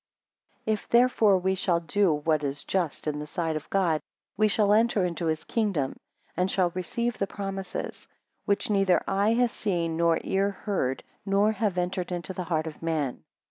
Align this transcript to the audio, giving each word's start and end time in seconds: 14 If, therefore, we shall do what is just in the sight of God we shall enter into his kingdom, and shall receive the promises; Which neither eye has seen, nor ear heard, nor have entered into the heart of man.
14 0.65 0.73
If, 0.73 0.89
therefore, 0.89 1.37
we 1.37 1.53
shall 1.53 1.79
do 1.79 2.11
what 2.11 2.43
is 2.43 2.63
just 2.63 3.05
in 3.05 3.19
the 3.19 3.27
sight 3.27 3.55
of 3.55 3.69
God 3.69 4.01
we 4.35 4.47
shall 4.47 4.73
enter 4.73 5.05
into 5.05 5.27
his 5.27 5.43
kingdom, 5.43 5.95
and 6.35 6.49
shall 6.49 6.71
receive 6.71 7.19
the 7.19 7.27
promises; 7.27 8.07
Which 8.45 8.71
neither 8.71 9.03
eye 9.07 9.33
has 9.33 9.51
seen, 9.51 9.97
nor 9.97 10.17
ear 10.23 10.49
heard, 10.49 11.03
nor 11.23 11.51
have 11.51 11.77
entered 11.77 12.11
into 12.11 12.33
the 12.33 12.45
heart 12.45 12.65
of 12.65 12.81
man. 12.81 13.23